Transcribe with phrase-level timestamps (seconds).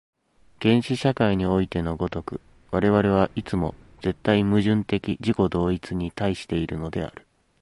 [0.63, 7.27] 原始社会においての如く、我々はいつも絶対矛盾的自己同一に対しているのである。